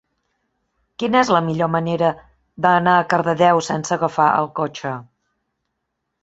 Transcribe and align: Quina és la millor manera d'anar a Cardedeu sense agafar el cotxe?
Quina 1.01 1.19
és 1.19 1.29
la 1.35 1.41
millor 1.49 1.69
manera 1.73 2.09
d'anar 2.67 2.95
a 3.03 3.05
Cardedeu 3.13 3.61
sense 3.69 3.95
agafar 3.99 4.27
el 4.41 4.51
cotxe? 4.63 4.97